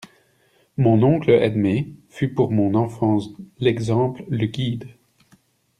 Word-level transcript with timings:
Mon 0.77 1.03
oncle 1.03 1.29
Edme 1.29 1.85
fut 2.09 2.33
pour 2.33 2.49
mon 2.51 2.73
enfance 2.73 3.29
l'exemple, 3.59 4.23
le 4.29 4.47
guide. 4.47 4.87